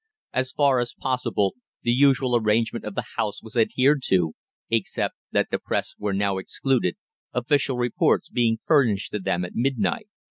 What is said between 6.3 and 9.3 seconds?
excluded, official reports being furnished to